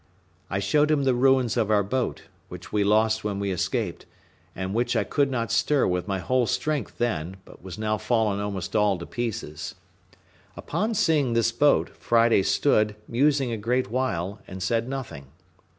[0.49, 4.07] I showed him the ruins of our boat, which we lost when we escaped,
[4.55, 8.39] and which I could not stir with my whole strength then; but was now fallen
[8.39, 9.75] almost all to pieces.
[10.57, 15.27] Upon seeing this boat, Friday stood, musing a great while, and said nothing.